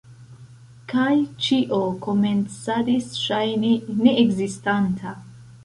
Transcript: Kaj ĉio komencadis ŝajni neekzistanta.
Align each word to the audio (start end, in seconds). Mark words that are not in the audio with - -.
Kaj 0.93 1.11
ĉio 1.47 1.83
komencadis 2.07 3.13
ŝajni 3.27 3.73
neekzistanta. 4.03 5.17